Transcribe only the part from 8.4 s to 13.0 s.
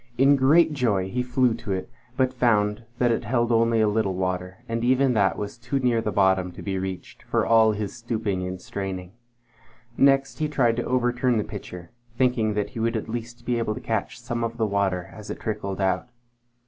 and straining. Next he tried to overturn the pitcher, thinking that he would